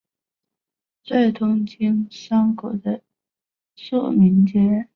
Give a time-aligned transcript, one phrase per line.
[1.05, 3.01] 在东京山谷的
[3.75, 4.87] 宿民街。